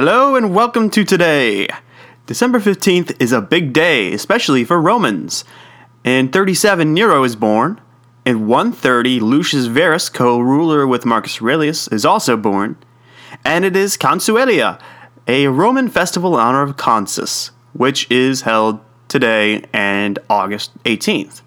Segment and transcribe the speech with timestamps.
[0.00, 1.66] Hello and welcome to today.
[2.26, 5.44] December 15th is a big day, especially for Romans.
[6.04, 7.80] In 37, Nero is born.
[8.24, 12.76] In 130, Lucius Verus, co ruler with Marcus Aurelius, is also born.
[13.44, 14.80] And it is Consualia,
[15.26, 18.78] a Roman festival in honor of Consus, which is held
[19.08, 21.42] today and August 18th.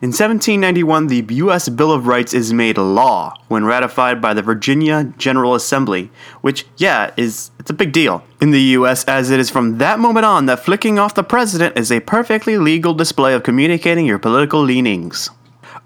[0.00, 1.68] In 1791, the U.S.
[1.68, 7.12] Bill of Rights is made law when ratified by the Virginia General Assembly, which, yeah,
[7.16, 9.04] is it's a big deal in the U.S.
[9.04, 12.58] as it is from that moment on that flicking off the president is a perfectly
[12.58, 15.30] legal display of communicating your political leanings.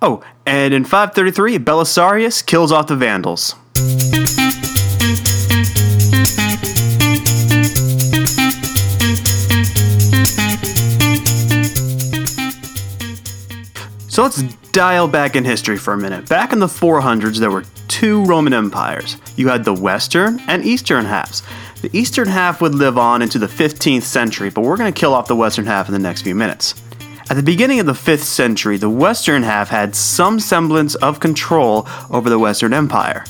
[0.00, 3.56] Oh, and in 533, Belisarius kills off the Vandals.
[14.14, 16.28] So let's dial back in history for a minute.
[16.28, 19.16] Back in the 400s, there were two Roman empires.
[19.34, 21.42] You had the western and eastern halves.
[21.82, 25.14] The eastern half would live on into the 15th century, but we're going to kill
[25.14, 26.80] off the western half in the next few minutes.
[27.28, 31.88] At the beginning of the 5th century, the western half had some semblance of control
[32.08, 33.24] over the Western Empire.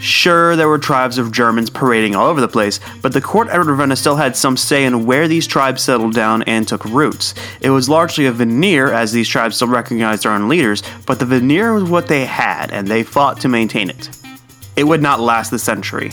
[0.00, 3.62] Sure, there were tribes of Germans parading all over the place, but the court at
[3.62, 7.34] Ravenna still had some say in where these tribes settled down and took roots.
[7.60, 11.26] It was largely a veneer, as these tribes still recognized their own leaders, but the
[11.26, 14.08] veneer was what they had, and they fought to maintain it.
[14.74, 16.12] It would not last the century.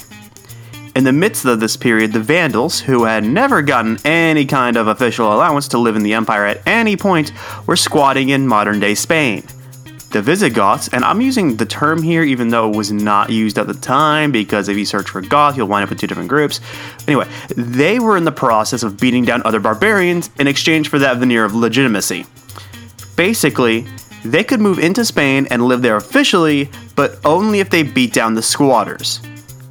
[0.93, 4.87] In the midst of this period, the Vandals, who had never gotten any kind of
[4.87, 7.31] official allowance to live in the empire at any point,
[7.65, 9.43] were squatting in modern day Spain
[10.17, 13.67] the Visigoths, and I'm using the term here even though it was not used at
[13.67, 16.59] the time because if you search for Goth, you'll wind up with two different groups.
[17.07, 21.17] Anyway, they were in the process of beating down other barbarians in exchange for that
[21.17, 22.25] veneer of legitimacy.
[23.15, 23.85] Basically,
[24.25, 28.33] they could move into Spain and live there officially, but only if they beat down
[28.33, 29.21] the squatters.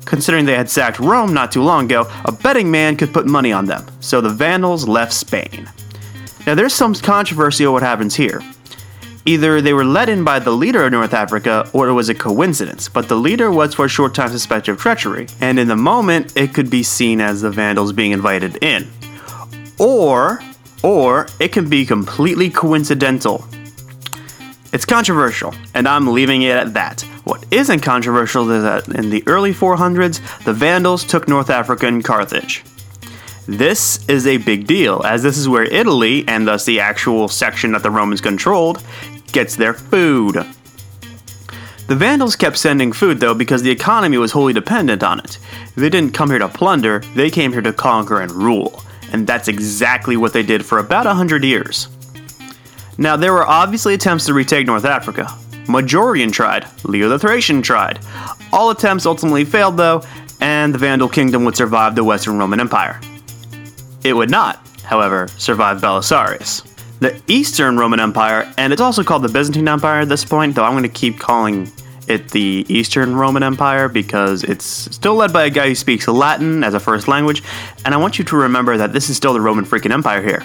[0.05, 3.53] Considering they had sacked Rome not too long ago, a betting man could put money
[3.53, 5.69] on them, so the Vandals left Spain.
[6.47, 8.41] Now, there's some controversy on what happens here.
[9.28, 12.14] Either they were let in by the leader of North Africa, or it was a
[12.14, 15.75] coincidence, but the leader was for a short time suspected of treachery, and in the
[15.75, 18.88] moment, it could be seen as the Vandals being invited in.
[19.81, 20.41] Or,
[20.84, 23.44] or it can be completely coincidental.
[24.72, 27.00] It's controversial, and I'm leaving it at that.
[27.25, 32.04] What isn't controversial is that in the early 400s, the Vandals took North Africa and
[32.04, 32.62] Carthage.
[33.48, 37.72] This is a big deal, as this is where Italy, and thus the actual section
[37.72, 38.82] that the Romans controlled,
[39.36, 40.34] gets their food.
[41.88, 45.38] The Vandals kept sending food though because the economy was wholly dependent on it.
[45.76, 48.82] They didn't come here to plunder, they came here to conquer and rule.
[49.12, 51.88] And that's exactly what they did for about a hundred years.
[52.96, 55.26] Now, there were obviously attempts to retake North Africa.
[55.66, 57.98] Majorian tried, Leo the Thracian tried.
[58.54, 60.02] All attempts ultimately failed though,
[60.41, 62.98] and the Vandal kingdom would survive the Western Roman Empire.
[64.02, 69.28] It would not, however, survive Belisarius the Eastern Roman Empire, and it's also called the
[69.28, 71.70] Byzantine Empire at this point, though I'm going to keep calling
[72.08, 76.62] it the Eastern Roman Empire because it's still led by a guy who speaks Latin
[76.62, 77.42] as a first language,
[77.84, 80.42] and I want you to remember that this is still the Roman freaking Empire here.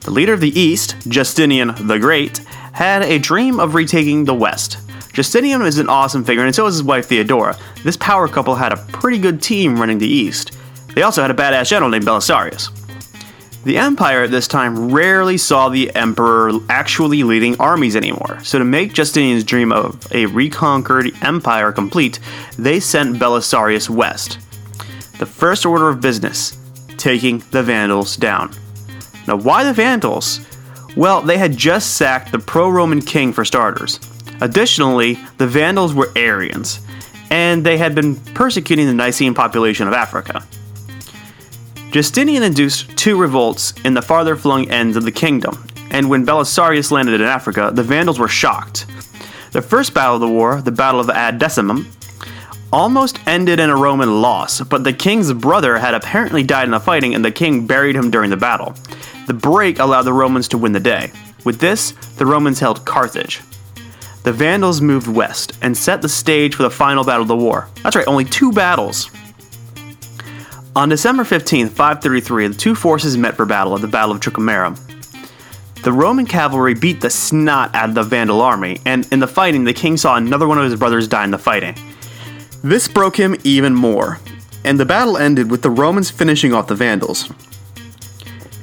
[0.00, 2.38] The leader of the East, Justinian the Great,
[2.72, 4.78] had a dream of retaking the West.
[5.12, 7.58] Justinian is an awesome figure, and so is his wife Theodora.
[7.84, 10.56] This power couple had a pretty good team running the East.
[10.94, 12.79] They also had a badass general named Belisarius.
[13.62, 18.64] The Empire at this time rarely saw the Emperor actually leading armies anymore, so to
[18.64, 22.20] make Justinian's dream of a reconquered empire complete,
[22.58, 24.38] they sent Belisarius west.
[25.18, 26.56] The first order of business
[26.96, 28.50] taking the Vandals down.
[29.28, 30.40] Now, why the Vandals?
[30.96, 34.00] Well, they had just sacked the pro Roman king for starters.
[34.40, 36.80] Additionally, the Vandals were Arians,
[37.30, 40.42] and they had been persecuting the Nicene population of Africa.
[41.90, 46.92] Justinian induced two revolts in the farther flung ends of the kingdom, and when Belisarius
[46.92, 48.86] landed in Africa, the Vandals were shocked.
[49.50, 51.90] The first battle of the war, the Battle of Ad Decimum,
[52.72, 56.78] almost ended in a Roman loss, but the king's brother had apparently died in the
[56.78, 58.74] fighting and the king buried him during the battle.
[59.26, 61.10] The break allowed the Romans to win the day.
[61.44, 63.40] With this, the Romans held Carthage.
[64.22, 67.68] The Vandals moved west and set the stage for the final battle of the war.
[67.82, 69.10] That's right, only two battles.
[70.76, 74.78] On December 15, 533, the two forces met for battle at the Battle of Tricamarum.
[75.82, 79.64] The Roman cavalry beat the snot out of the Vandal army, and in the fighting,
[79.64, 81.74] the king saw another one of his brothers die in the fighting.
[82.62, 84.20] This broke him even more,
[84.64, 87.28] and the battle ended with the Romans finishing off the Vandals.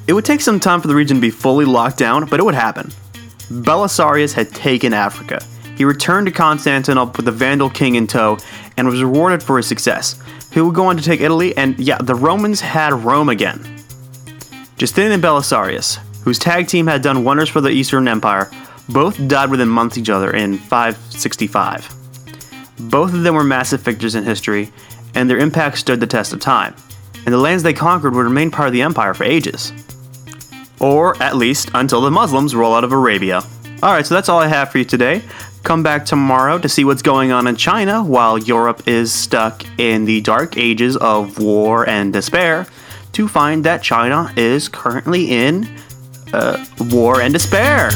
[0.06, 2.44] It would take some time for the region to be fully locked down, but it
[2.44, 2.90] would happen.
[3.50, 5.44] Belisarius had taken Africa.
[5.76, 8.38] He returned to Constantinople with the Vandal king in tow
[8.78, 10.18] and was rewarded for his success.
[10.58, 13.60] Who would go on to take Italy, and yeah, the Romans had Rome again.
[14.76, 18.50] Justinian and Belisarius, whose tag team had done wonders for the Eastern Empire,
[18.88, 21.94] both died within months each other in 565.
[22.80, 24.72] Both of them were massive figures in history,
[25.14, 26.74] and their impact stood the test of time,
[27.24, 29.72] and the lands they conquered would remain part of the empire for ages.
[30.80, 33.42] Or at least until the Muslims roll out of Arabia.
[33.82, 35.22] Alright, so that's all I have for you today.
[35.62, 40.04] Come back tomorrow to see what's going on in China while Europe is stuck in
[40.04, 42.66] the dark ages of war and despair
[43.12, 45.68] to find that China is currently in
[46.32, 47.90] uh, war and despair.